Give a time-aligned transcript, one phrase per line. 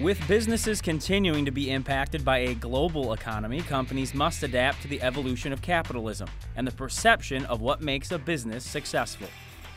[0.00, 5.02] With businesses continuing to be impacted by a global economy, companies must adapt to the
[5.02, 9.28] evolution of capitalism and the perception of what makes a business successful.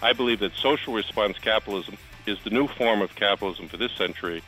[0.01, 4.41] I believe that social response capitalism is the new form of capitalism for this century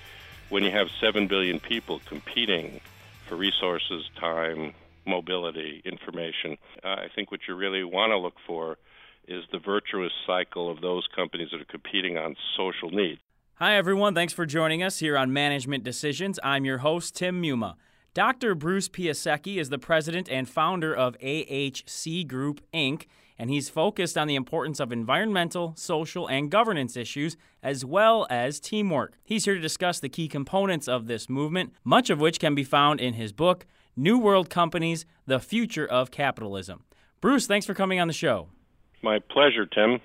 [0.48, 2.80] when you have 7 billion people competing
[3.28, 4.74] for resources, time,
[5.06, 6.58] mobility, information.
[6.86, 8.78] I think what you really want to look for
[9.28, 13.20] is the virtuous cycle of those companies that are competing on social needs.
[13.60, 14.14] Hi, everyone.
[14.14, 16.40] Thanks for joining us here on Management Decisions.
[16.44, 17.74] I'm your host, Tim Muma.
[18.14, 18.54] Dr.
[18.54, 24.28] Bruce Piasecki is the president and founder of AHC Group, Inc., and he's focused on
[24.28, 29.18] the importance of environmental, social, and governance issues, as well as teamwork.
[29.24, 32.64] He's here to discuss the key components of this movement, much of which can be
[32.64, 36.84] found in his book, New World Companies The Future of Capitalism.
[37.22, 38.50] Bruce, thanks for coming on the show.
[39.02, 40.00] My pleasure, Tim.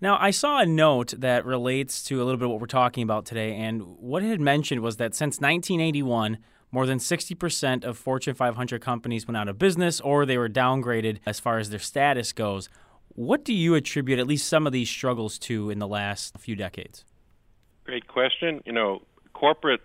[0.00, 3.02] Now, I saw a note that relates to a little bit of what we're talking
[3.02, 6.38] about today, and what it had mentioned was that since 1981,
[6.74, 11.20] more than 60% of Fortune 500 companies went out of business or they were downgraded
[11.24, 12.68] as far as their status goes.
[13.10, 16.56] What do you attribute at least some of these struggles to in the last few
[16.56, 17.04] decades?
[17.84, 18.60] Great question.
[18.66, 19.02] You know,
[19.34, 19.82] corporate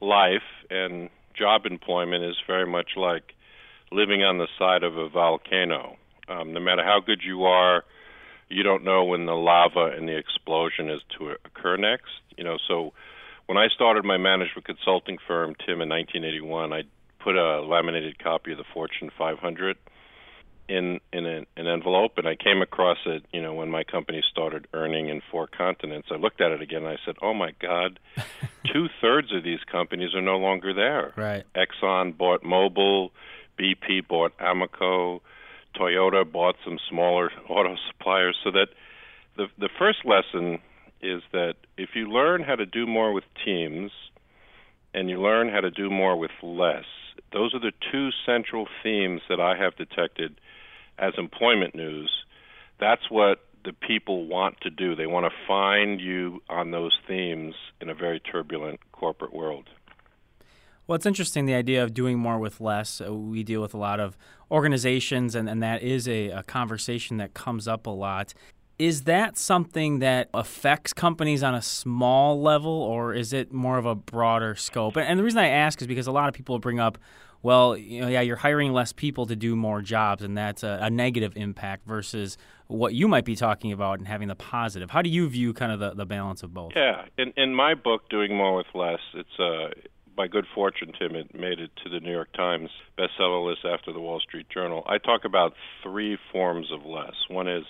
[0.00, 3.34] life and job employment is very much like
[3.92, 5.96] living on the side of a volcano.
[6.28, 7.84] Um, no matter how good you are,
[8.48, 12.12] you don't know when the lava and the explosion is to occur next.
[12.36, 12.92] You know, so
[13.46, 16.82] when I started my management consulting firm, Tim, in 1981, I
[17.20, 19.76] put a laminated copy of the Fortune 500
[20.68, 23.24] in in a, an envelope, and I came across it.
[23.32, 26.84] You know, when my company started earning in four continents, I looked at it again.
[26.84, 27.98] and I said, "Oh my God,
[28.72, 31.44] two thirds of these companies are no longer there." Right.
[31.54, 33.10] Exxon bought Mobil,
[33.58, 35.20] BP bought Amoco.
[35.78, 38.36] Toyota bought some smaller auto suppliers.
[38.42, 38.68] So that
[39.36, 40.58] the the first lesson
[41.02, 43.90] is that if you learn how to do more with teams
[44.94, 46.86] and you learn how to do more with less,
[47.32, 50.40] those are the two central themes that I have detected
[50.98, 52.10] as employment news.
[52.80, 54.94] That's what the people want to do.
[54.94, 59.68] They want to find you on those themes in a very turbulent corporate world.
[60.86, 63.00] Well, it's interesting the idea of doing more with less.
[63.00, 64.16] Uh, we deal with a lot of
[64.50, 68.34] organizations, and, and that is a, a conversation that comes up a lot.
[68.78, 73.86] Is that something that affects companies on a small level, or is it more of
[73.86, 74.96] a broader scope?
[74.96, 76.98] And, and the reason I ask is because a lot of people bring up,
[77.42, 80.78] well, you know, yeah, you're hiring less people to do more jobs, and that's a,
[80.82, 84.90] a, negative impact versus what you might be talking about and having the positive.
[84.90, 86.72] How do you view kind of the, the balance of both?
[86.76, 89.70] Yeah, in in my book, doing more with less, it's a uh,
[90.16, 93.92] by good fortune, Tim, it made it to the New York Times bestseller list after
[93.92, 94.82] the Wall Street Journal.
[94.86, 97.14] I talk about three forms of less.
[97.28, 97.64] One is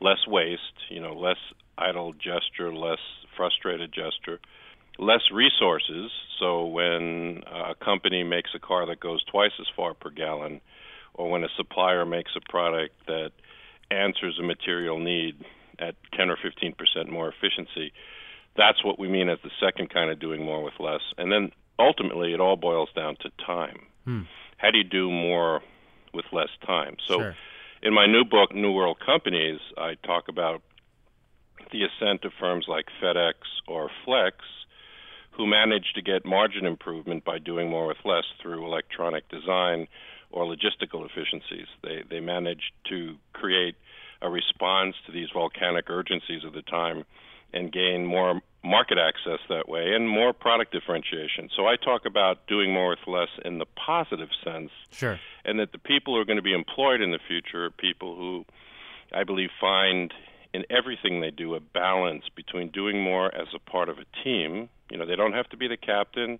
[0.00, 1.38] less waste, you know, less
[1.76, 3.00] idle gesture, less
[3.36, 4.40] frustrated gesture,
[4.98, 6.10] less resources.
[6.38, 10.60] So when a company makes a car that goes twice as far per gallon,
[11.14, 13.32] or when a supplier makes a product that
[13.90, 15.44] answers a material need
[15.78, 17.92] at 10 or 15 percent more efficiency,
[18.56, 21.00] that's what we mean as the second kind of doing more with less.
[21.18, 23.86] And then ultimately it all boils down to time.
[24.04, 24.22] Hmm.
[24.56, 25.62] How do you do more
[26.14, 26.96] with less time?
[27.06, 27.36] So sure.
[27.82, 30.62] in my new book, New World Companies, I talk about
[31.70, 33.34] the ascent of firms like FedEx
[33.66, 34.36] or Flex
[35.32, 39.88] who managed to get margin improvement by doing more with less through electronic design
[40.30, 41.66] or logistical efficiencies.
[41.82, 43.76] They they managed to create
[44.20, 47.04] a response to these volcanic urgencies of the time
[47.52, 51.48] and gain more market access that way and more product differentiation.
[51.56, 54.70] So I talk about doing more with less in the positive sense.
[54.92, 55.18] Sure.
[55.44, 58.14] And that the people who are going to be employed in the future are people
[58.14, 58.44] who
[59.12, 60.12] I believe find
[60.54, 64.68] in everything they do a balance between doing more as a part of a team.
[64.90, 66.38] You know, they don't have to be the captain.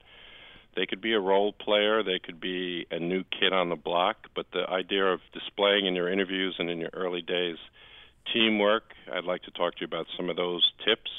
[0.76, 4.28] They could be a role player, they could be a new kid on the block,
[4.34, 7.56] but the idea of displaying in your interviews and in your early days
[8.32, 11.10] teamwork, I'd like to talk to you about some of those tips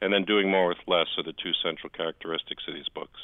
[0.00, 3.20] and then doing more with less are the two central characteristics of these books.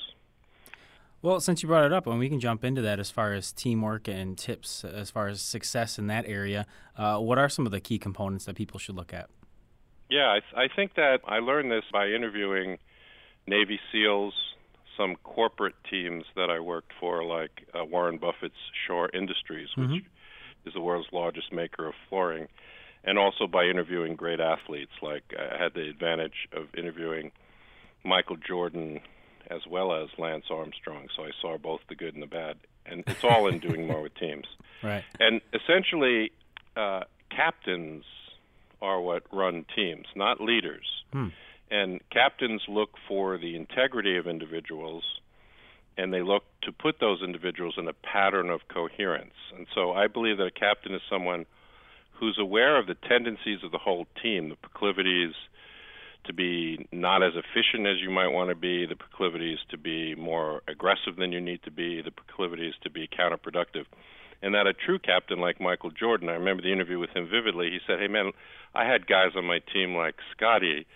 [1.22, 3.52] Well, since you brought it up, and we can jump into that as far as
[3.52, 6.66] teamwork and tips as far as success in that area,
[6.96, 9.28] uh, what are some of the key components that people should look at?
[10.08, 12.78] Yeah, I, th- I think that I learned this by interviewing
[13.46, 14.32] Navy SEALs,
[14.96, 18.54] some corporate teams that I worked for, like uh, Warren Buffett's
[18.86, 20.68] Shaw Industries, which mm-hmm.
[20.68, 22.48] is the world's largest maker of flooring
[23.04, 24.92] and also by interviewing great athletes.
[25.02, 27.32] Like I had the advantage of interviewing
[28.04, 29.00] Michael Jordan
[29.50, 32.56] as well as Lance Armstrong, so I saw both the good and the bad.
[32.86, 34.46] And it's all in doing more with teams.
[34.82, 35.04] Right.
[35.18, 36.32] And essentially,
[36.74, 38.04] uh, captains
[38.80, 40.86] are what run teams, not leaders.
[41.12, 41.28] Hmm.
[41.70, 45.04] And captains look for the integrity of individuals
[45.96, 49.34] and they look to put those individuals in a pattern of coherence.
[49.54, 51.44] And so I believe that a captain is someone
[52.20, 55.32] who's aware of the tendencies of the whole team, the proclivities
[56.24, 60.14] to be not as efficient as you might want to be, the proclivities to be
[60.14, 63.86] more aggressive than you need to be, the proclivities to be counterproductive.
[64.42, 67.70] And that a true captain like Michael Jordan, I remember the interview with him vividly.
[67.70, 68.32] He said, "Hey man,
[68.74, 70.86] I had guys on my team like Scotty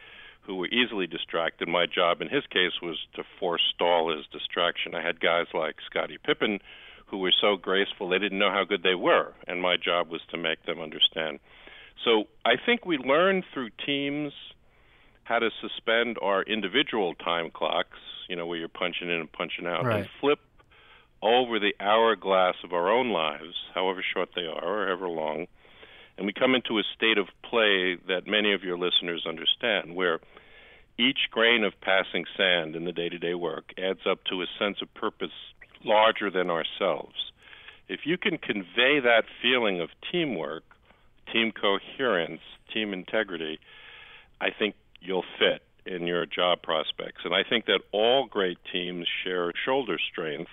[0.42, 1.68] who were easily distracted.
[1.68, 4.94] My job in his case was to forestall his distraction.
[4.94, 6.60] I had guys like Scottie Pippen
[7.06, 10.20] who were so graceful they didn't know how good they were, and my job was
[10.30, 11.38] to make them understand.
[12.04, 14.32] So I think we learn through teams
[15.24, 17.98] how to suspend our individual time clocks,
[18.28, 20.00] you know, where you're punching in and punching out, right.
[20.00, 20.40] and flip
[21.22, 25.46] over the hourglass of our own lives, however short they are or however long,
[26.16, 30.20] and we come into a state of play that many of your listeners understand, where
[30.98, 34.46] each grain of passing sand in the day to day work adds up to a
[34.58, 35.32] sense of purpose
[35.84, 37.14] larger than ourselves.
[37.88, 40.64] If you can convey that feeling of teamwork,
[41.32, 42.40] team coherence,
[42.72, 43.58] team integrity,
[44.40, 47.22] I think you'll fit in your job prospects.
[47.24, 50.50] And I think that all great teams share shoulder strength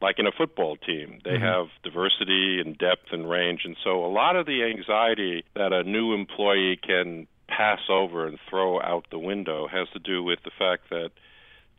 [0.00, 1.20] like in a football team.
[1.24, 1.42] They mm-hmm.
[1.42, 3.62] have diversity and depth and range.
[3.64, 8.38] And so a lot of the anxiety that a new employee can pass over and
[8.48, 11.10] throw out the window has to do with the fact that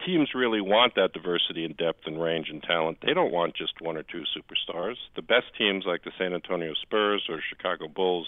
[0.05, 2.99] teams really want that diversity and depth and range and talent.
[3.01, 4.95] They don't want just one or two superstars.
[5.15, 8.27] The best teams like the San Antonio Spurs or Chicago Bulls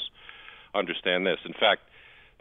[0.76, 1.40] understand this.
[1.46, 1.82] In fact,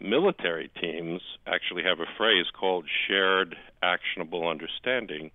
[0.01, 5.31] military teams actually have a phrase called shared actionable understanding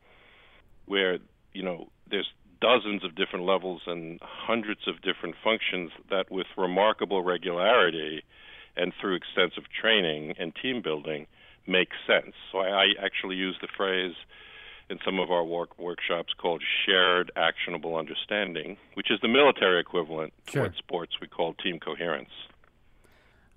[0.86, 1.20] where
[1.54, 2.30] you know there's
[2.62, 8.24] dozens of different levels and hundreds of different functions that, with remarkable regularity
[8.76, 11.28] and through extensive training and team building,
[11.68, 12.34] make sense.
[12.52, 14.16] So I, I actually use the phrase
[14.90, 20.34] in some of our work workshops called shared actionable understanding, which is the military equivalent
[20.48, 20.64] sure.
[20.64, 22.30] to what sports we call team coherence.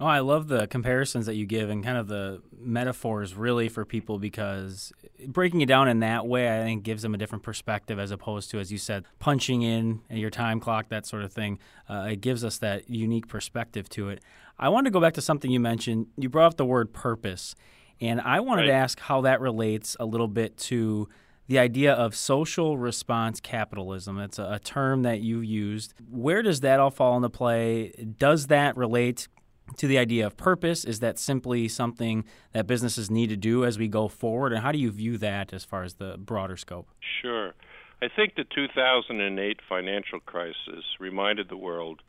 [0.00, 3.84] Oh, I love the comparisons that you give and kind of the metaphors really for
[3.84, 4.92] people because
[5.26, 8.48] breaking it down in that way, I think, gives them a different perspective as opposed
[8.52, 11.58] to, as you said, punching in your time clock, that sort of thing.
[11.88, 14.22] Uh, it gives us that unique perspective to it.
[14.56, 16.06] I want to go back to something you mentioned.
[16.16, 17.56] You brought up the word purpose,
[18.00, 18.68] and I wanted right.
[18.68, 21.08] to ask how that relates a little bit to
[21.48, 24.18] the idea of social response capitalism.
[24.18, 25.94] It's a, a term that you used.
[26.10, 27.92] Where does that all fall into play?
[28.18, 29.28] Does that relate
[29.76, 30.84] to the idea of purpose?
[30.84, 34.52] Is that simply something that businesses need to do as we go forward?
[34.52, 36.88] And how do you view that as far as the broader scope?
[37.22, 37.54] Sure.
[38.00, 42.00] I think the 2008 financial crisis reminded the world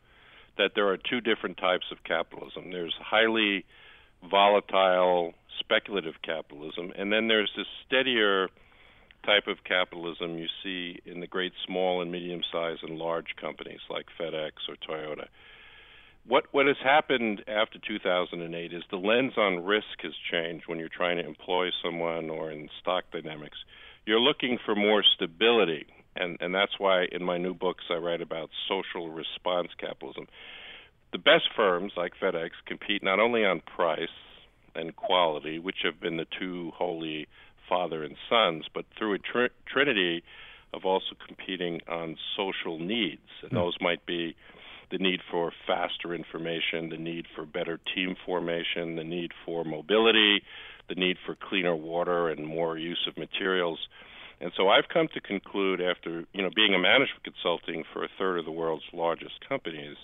[0.56, 2.70] that there are two different types of capitalism.
[2.70, 3.64] There's highly
[4.28, 8.48] volatile, speculative capitalism, and then there's this steadier
[9.24, 13.80] type of capitalism you see in the great small and medium sized and large companies
[13.90, 15.26] like FedEx or Toyota
[16.26, 20.88] what what has happened after 2008 is the lens on risk has changed when you're
[20.88, 23.58] trying to employ someone or in stock dynamics.
[24.06, 25.86] You're looking for more stability,
[26.16, 30.26] and and that's why in my new books I write about social response capitalism.
[31.12, 34.08] The best firms like FedEx compete not only on price
[34.74, 37.26] and quality, which have been the two holy
[37.68, 40.22] father and sons, but through a tr- trinity
[40.72, 43.56] of also competing on social needs, and hmm.
[43.56, 44.36] those might be
[44.90, 50.42] the need for faster information, the need for better team formation, the need for mobility,
[50.88, 53.78] the need for cleaner water and more use of materials.
[54.40, 58.08] And so I've come to conclude after, you know, being a management consulting for a
[58.18, 59.96] third of the world's largest companies,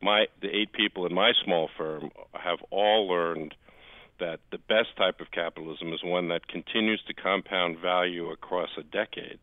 [0.00, 3.54] my the eight people in my small firm have all learned
[4.20, 8.82] that the best type of capitalism is one that continues to compound value across a
[8.82, 9.38] decade.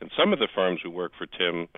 [0.00, 1.68] And some of the firms who work for Tim,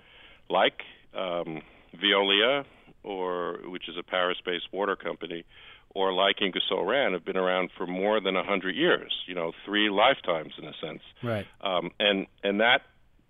[0.49, 0.81] like
[1.13, 1.61] um,
[1.95, 2.65] Veolia,
[3.03, 5.45] or which is a Paris-based water company,
[5.91, 9.13] or like Ingersoll Rand, have been around for more than a hundred years.
[9.27, 11.01] You know, three lifetimes in a sense.
[11.23, 11.45] Right.
[11.61, 12.81] Um, and and that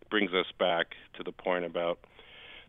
[0.10, 2.00] brings us back to the point about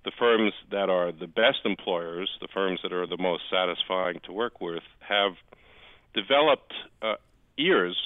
[0.05, 4.33] the firms that are the best employers, the firms that are the most satisfying to
[4.33, 5.33] work with, have
[6.15, 6.73] developed
[7.03, 7.15] uh,
[7.59, 7.97] ears,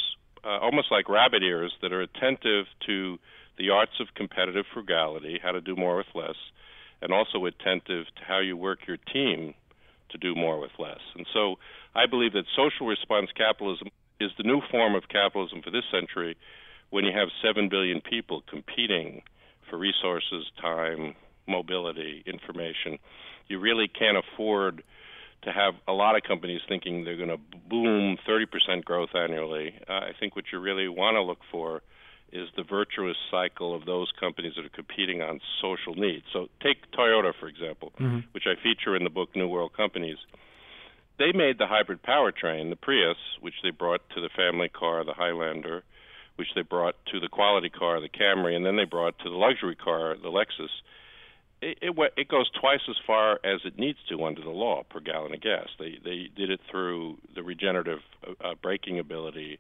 [0.44, 3.18] uh, almost like rabbit ears, that are attentive to
[3.58, 6.36] the arts of competitive frugality, how to do more with less,
[7.00, 9.54] and also attentive to how you work your team
[10.10, 11.00] to do more with less.
[11.16, 11.56] And so
[11.94, 13.88] I believe that social response capitalism
[14.20, 16.36] is the new form of capitalism for this century
[16.90, 19.22] when you have 7 billion people competing
[19.68, 21.14] for resources, time,
[21.48, 22.98] mobility, information.
[23.48, 24.82] You really can't afford
[25.42, 29.74] to have a lot of companies thinking they're going to boom 30% growth annually.
[29.88, 31.82] Uh, I think what you really want to look for
[32.32, 36.24] is the virtuous cycle of those companies that are competing on social needs.
[36.32, 38.20] So take Toyota, for example, mm-hmm.
[38.32, 40.16] which I feature in the book New World Companies.
[41.18, 45.12] They made the hybrid powertrain, the Prius, which they brought to the family car, the
[45.12, 45.82] Highlander,
[46.36, 49.36] which they brought to the quality car, the Camry, and then they brought to the
[49.36, 50.70] luxury car, the Lexus
[51.62, 55.00] it, it, it goes twice as far as it needs to under the law per
[55.00, 55.68] gallon of gas.
[55.78, 58.00] They they did it through the regenerative
[58.44, 59.58] uh, braking ability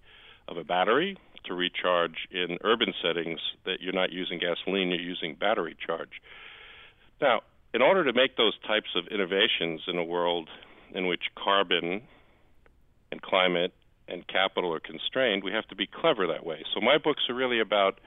[0.48, 5.34] of a battery to recharge in urban settings that you're not using gasoline, you're using
[5.34, 6.20] battery charge.
[7.20, 7.42] Now,
[7.72, 10.48] in order to make those types of innovations in a world
[10.94, 12.02] in which carbon
[13.10, 13.72] and climate
[14.08, 16.64] and capital are constrained, we have to be clever that way.
[16.74, 17.98] So my books are really about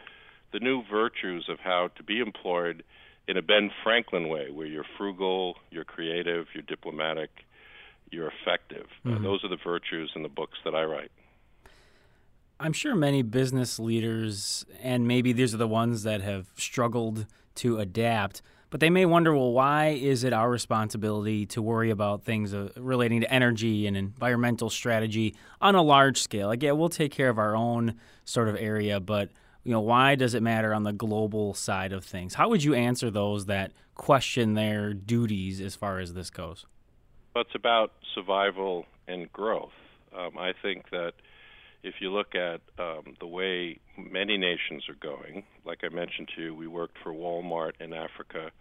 [0.53, 2.83] the new virtues of how to be employed
[3.27, 7.29] in a Ben Franklin way, where you're frugal, you're creative, you're diplomatic,
[8.11, 8.87] you're effective.
[9.05, 9.25] Uh, mm-hmm.
[9.25, 11.11] Uh, those are the virtues in the books that I write.
[12.59, 17.79] I'm sure many business leaders, and maybe these are the ones that have struggled to
[17.79, 22.53] adapt, but they may wonder well, why is it our responsibility to worry about things
[22.53, 26.47] uh, relating to energy and environmental strategy on a large scale?
[26.47, 29.29] Like, yeah, we'll take care of our own sort of area, but
[29.65, 32.35] you know, why does it matter on the global side of things?
[32.35, 36.67] How would you answer those that question their duties as far as this goes?
[37.33, 39.73] Well, it's about survival and growth.
[40.15, 41.13] Um, I think that
[41.81, 46.41] if you look at um, the way many nations are going, like I mentioned to
[46.43, 48.51] you, we worked for Walmart in Africa.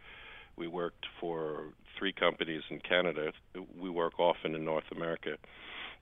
[0.57, 1.65] We worked for
[1.99, 3.33] three companies in Canada.
[3.79, 5.37] We work often in North America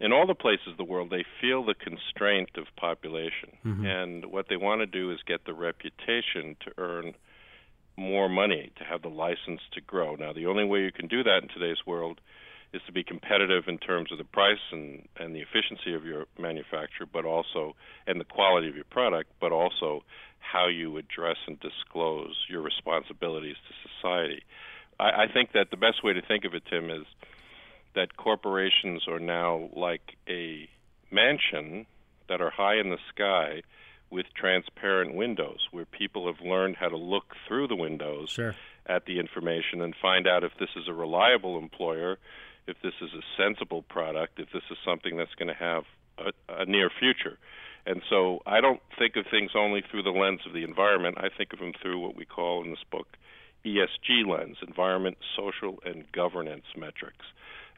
[0.01, 3.87] in all the places of the world, they feel the constraint of population, mm-hmm.
[3.87, 7.15] and what they want to do is get the reputation to earn
[7.97, 10.15] more money, to have the license to grow.
[10.17, 12.21] Now, the only way you can do that in today's world
[12.73, 16.25] is to be competitive in terms of the price and, and the efficiency of your
[16.39, 20.03] manufacture, but also and the quality of your product, but also
[20.41, 24.43] how you address and disclose your responsibilities to society.
[24.99, 27.05] I, I think that the best way to think of it, Tim, is
[27.95, 30.69] that corporations are now like a
[31.11, 31.87] mansion
[32.29, 33.63] that are high in the sky
[34.11, 38.55] with transparent windows where people have learned how to look through the windows sure.
[38.87, 42.19] at the information and find out if this is a reliable employer,
[42.67, 45.85] if this is a sensible product, if this is something that's going to have
[46.19, 47.39] a, a near future.
[47.87, 51.17] And so I don't think of things only through the lens of the environment.
[51.19, 53.09] I think of them through what we call in this book
[53.65, 57.25] ESG lens, environment, social, and governance metrics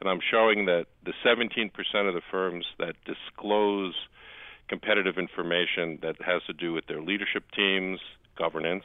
[0.01, 1.71] and I'm showing that the 17%
[2.09, 3.95] of the firms that disclose
[4.69, 8.01] competitive information that has to do with their leadership teams,
[8.37, 8.85] governance,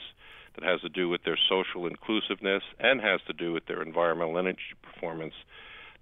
[0.55, 4.37] that has to do with their social inclusiveness, and has to do with their environmental
[4.37, 5.33] energy performance,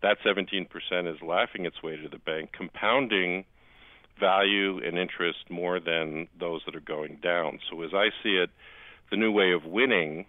[0.01, 0.67] that 17%
[1.11, 3.45] is laughing its way to the bank, compounding
[4.19, 7.59] value and interest more than those that are going down.
[7.69, 8.49] So as I see it,
[9.11, 10.25] the new way of winning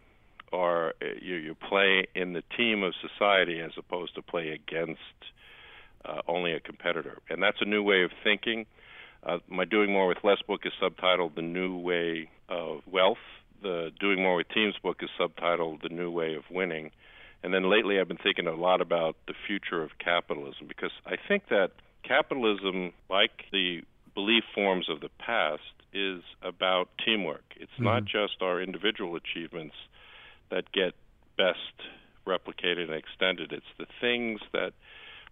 [0.52, 5.00] are uh, you, you play in the team of society as opposed to play against
[6.04, 8.66] uh, only a competitor, and that's a new way of thinking.
[9.24, 13.18] Uh, my Doing More with Less book is subtitled The New Way of Wealth.
[13.62, 16.92] The Doing More with Teams book is subtitled The New Way of Winning.
[17.42, 21.16] And then lately, I've been thinking a lot about the future of capitalism because I
[21.28, 21.70] think that
[22.02, 23.82] capitalism, like the
[24.14, 25.62] belief forms of the past,
[25.92, 27.44] is about teamwork.
[27.56, 27.84] It's mm-hmm.
[27.84, 29.74] not just our individual achievements
[30.50, 30.94] that get
[31.36, 31.58] best
[32.26, 33.52] replicated and extended.
[33.52, 34.72] It's the things that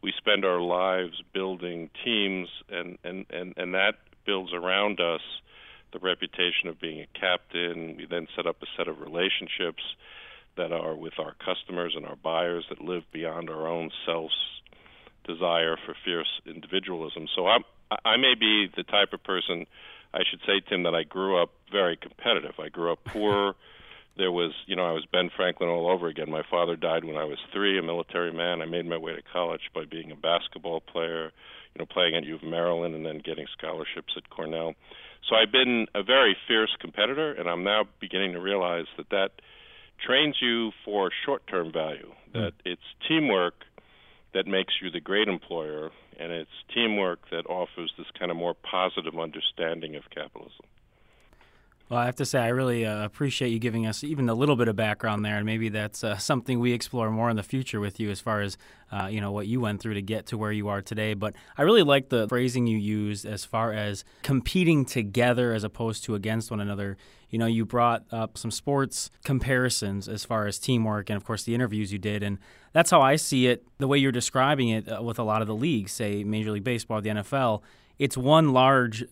[0.02, 3.94] we spend our lives building teams, and, and, and, and that
[4.24, 5.20] builds around us
[5.92, 7.96] the reputation of being a captain.
[7.96, 9.82] We then set up a set of relationships
[10.56, 14.34] that are with our customers and our buyers that live beyond our own self's
[15.24, 17.26] desire for fierce individualism.
[17.34, 17.64] So I'm,
[18.04, 19.66] I may be the type of person,
[20.14, 22.54] I should say, Tim, that I grew up very competitive.
[22.58, 23.54] I grew up poor
[24.16, 26.30] there was, you know, I was Ben Franklin all over again.
[26.30, 28.62] My father died when I was three, a military man.
[28.62, 31.32] I made my way to college by being a basketball player,
[31.74, 34.74] you know, playing at U of Maryland and then getting scholarships at Cornell.
[35.28, 39.30] So I've been a very fierce competitor, and I'm now beginning to realize that that
[40.04, 42.12] trains you for short-term value.
[42.32, 42.40] Hmm.
[42.40, 43.54] That it's teamwork
[44.34, 48.54] that makes you the great employer, and it's teamwork that offers this kind of more
[48.54, 50.64] positive understanding of capitalism.
[51.88, 54.56] Well, I have to say, I really uh, appreciate you giving us even a little
[54.56, 57.78] bit of background there, and maybe that's uh, something we explore more in the future
[57.78, 58.58] with you, as far as
[58.90, 61.14] uh, you know what you went through to get to where you are today.
[61.14, 66.02] But I really like the phrasing you used as far as competing together as opposed
[66.04, 66.96] to against one another.
[67.30, 71.44] You know, you brought up some sports comparisons as far as teamwork, and of course
[71.44, 72.38] the interviews you did, and
[72.72, 73.64] that's how I see it.
[73.78, 76.64] The way you're describing it uh, with a lot of the leagues, say Major League
[76.64, 77.62] Baseball, the NFL,
[77.96, 79.04] it's one large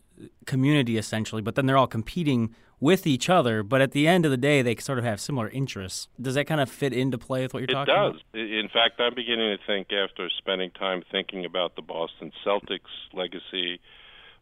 [0.46, 3.62] community essentially, but then they're all competing with each other.
[3.62, 6.08] But at the end of the day, they sort of have similar interests.
[6.20, 7.92] Does that kind of fit into play with what you're talking?
[7.92, 8.22] it talking does.
[8.32, 8.40] about?
[8.40, 12.80] In fact, I'm beginning to think after spending time thinking about the Boston Celtics
[13.12, 13.80] legacy,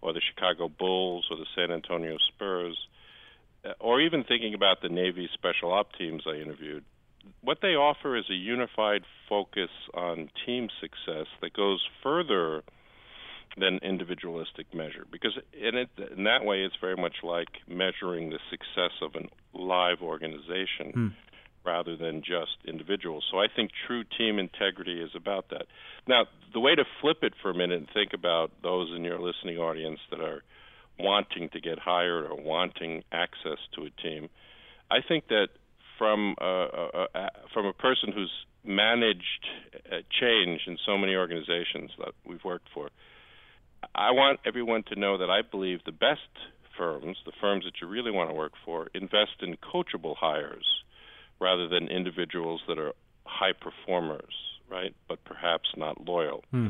[0.00, 2.76] or the Chicago Bulls, or the San Antonio Spurs,
[3.64, 6.84] uh, or even thinking about the Navy special op teams I interviewed.
[7.40, 12.64] What they offer is a unified focus on team success that goes further
[13.58, 18.38] than individualistic measure because in it in that way it's very much like measuring the
[18.50, 21.08] success of a live organization Hmm.
[21.64, 23.24] rather than just individuals.
[23.30, 25.66] So I think true team integrity is about that.
[26.08, 29.20] Now, the way to flip it for a minute and think about those in your
[29.20, 30.42] listening audience that are
[30.98, 34.28] wanting to get hired or wanting access to a team,
[34.90, 35.48] I think that
[35.98, 38.32] from a, a, a from a person who's
[38.64, 39.46] managed
[39.90, 42.90] uh, change in so many organizations that we've worked for,
[43.94, 46.20] I want everyone to know that I believe the best
[46.76, 50.66] firms, the firms that you really want to work for, invest in coachable hires
[51.40, 52.92] rather than individuals that are
[53.24, 54.34] high performers,
[54.70, 54.94] right?
[55.08, 56.44] But perhaps not loyal.
[56.50, 56.68] Hmm.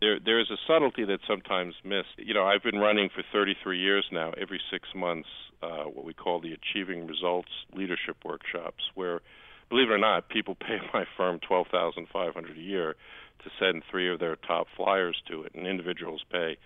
[0.00, 2.16] There, there is a subtlety that's sometimes missed.
[2.18, 5.28] You know, I've been running for 33 years now, every six months,
[5.62, 9.20] uh, what we call the Achieving Results Leadership Workshops, where,
[9.68, 12.96] believe it or not, people pay my firm 12500 a year
[13.44, 16.56] to send three of their top flyers to it, and individuals pay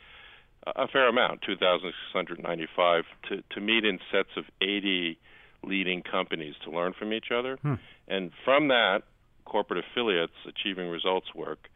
[0.75, 5.19] a fair amount, 2,695, to to meet in sets of 80
[5.63, 7.75] leading companies to learn from each other, Hmm.
[8.09, 9.03] and from that,
[9.45, 11.69] corporate affiliates achieving results work,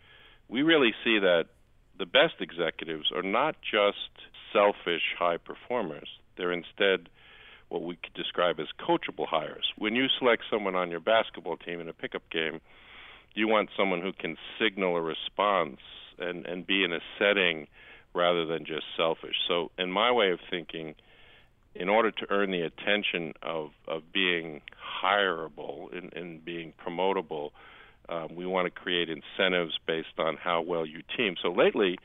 [0.48, 1.46] we really see that
[1.96, 4.10] the best executives are not just
[4.52, 7.08] selfish high performers; they're instead
[7.68, 9.72] what we could describe as coachable hires.
[9.76, 12.60] When you select someone on your basketball team in a pickup game,
[13.34, 15.80] you want someone who can signal a response
[16.18, 17.66] and and be in a setting
[18.14, 19.36] rather than just selfish.
[19.46, 20.94] So, in my way of thinking,
[21.74, 24.62] in order to earn the attention of of being
[25.02, 27.50] hireable and, and being promotable,
[28.08, 31.36] um, we want to create incentives based on how well you team.
[31.40, 31.98] So lately,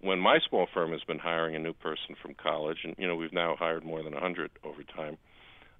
[0.00, 3.16] when my small firm has been hiring a new person from college, and you know
[3.16, 5.18] we've now hired more than 100 over time,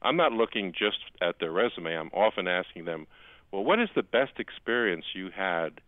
[0.02, 1.96] I'm not looking just at their resume.
[1.96, 3.06] I'm often asking them,
[3.50, 5.80] well, what is the best experience you had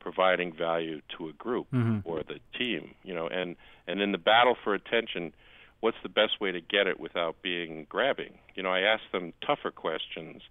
[0.00, 2.02] providing value to a group Mhm.
[2.04, 2.94] or the team?
[3.04, 5.32] You know, and and in the battle for attention,
[5.80, 8.38] what's the best way to get it without being grabbing?
[8.54, 10.42] You know, I ask them tougher questions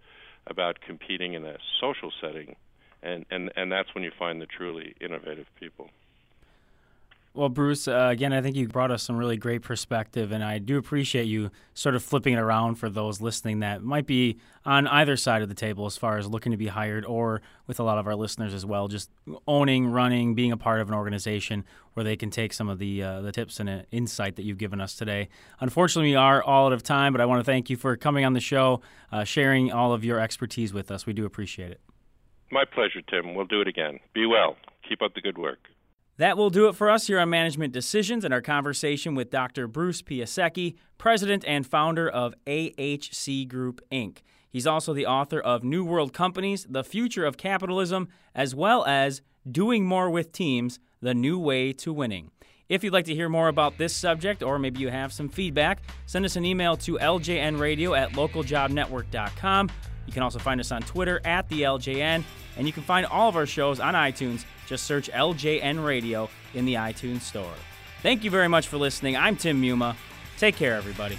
[0.47, 2.55] about competing in a social setting,
[3.01, 5.89] and and and that's when you find the truly innovative people.
[7.35, 10.57] Well, Bruce, uh, again, I think you brought us some really great perspective, and I
[10.57, 14.87] do appreciate you sort of flipping it around for those listening that might be on
[14.87, 17.83] either side of the table as far as looking to be hired, or with a
[17.83, 19.09] lot of our listeners as well, just
[19.49, 23.03] owning, running, being a part of an organization where they can take some of the
[23.03, 25.27] uh, the tips and uh, insight that you've given us today.
[25.59, 28.23] Unfortunately, we are all out of time, but I want to thank you for coming
[28.23, 28.79] on the show,
[29.11, 31.05] uh, sharing all of your expertise with us.
[31.05, 31.81] We do appreciate it.
[32.49, 33.35] My pleasure, Tim.
[33.35, 33.99] We'll do it again.
[34.13, 34.55] Be well.
[34.87, 35.59] Keep up the good work.
[36.17, 39.67] That will do it for us here on Management Decisions and our conversation with Dr.
[39.67, 44.19] Bruce Piasecki, president and founder of AHC Group, Inc.
[44.49, 49.21] He's also the author of New World Companies, The Future of Capitalism, as well as
[49.49, 52.31] Doing More with Teams, The New Way to Winning.
[52.69, 55.81] If you'd like to hear more about this subject, or maybe you have some feedback,
[56.05, 59.69] send us an email to ljnradio at localjobnetwork.com.
[60.07, 62.23] You can also find us on Twitter at the LJN,
[62.55, 64.45] and you can find all of our shows on iTunes.
[64.67, 67.53] Just search LJN Radio in the iTunes Store.
[68.01, 69.17] Thank you very much for listening.
[69.17, 69.95] I'm Tim Muma.
[70.37, 71.17] Take care, everybody.